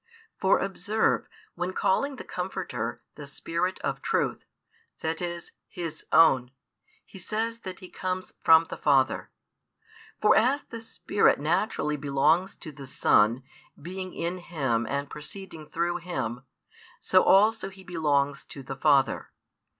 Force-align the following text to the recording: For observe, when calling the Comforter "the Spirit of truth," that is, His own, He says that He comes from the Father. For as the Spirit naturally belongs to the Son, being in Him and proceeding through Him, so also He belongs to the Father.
For 0.39 0.57
observe, 0.57 1.27
when 1.53 1.73
calling 1.73 2.15
the 2.15 2.23
Comforter 2.23 3.03
"the 3.13 3.27
Spirit 3.27 3.77
of 3.81 4.01
truth," 4.01 4.45
that 5.01 5.21
is, 5.21 5.51
His 5.67 6.07
own, 6.11 6.49
He 7.05 7.19
says 7.19 7.59
that 7.59 7.81
He 7.81 7.87
comes 7.89 8.33
from 8.43 8.65
the 8.71 8.77
Father. 8.79 9.29
For 10.19 10.35
as 10.35 10.63
the 10.63 10.81
Spirit 10.81 11.39
naturally 11.39 11.97
belongs 11.97 12.55
to 12.65 12.71
the 12.71 12.87
Son, 12.87 13.43
being 13.79 14.15
in 14.15 14.39
Him 14.39 14.87
and 14.87 15.07
proceeding 15.07 15.67
through 15.67 15.97
Him, 15.97 16.45
so 16.99 17.21
also 17.21 17.69
He 17.69 17.83
belongs 17.83 18.43
to 18.45 18.63
the 18.63 18.75
Father. 18.75 19.29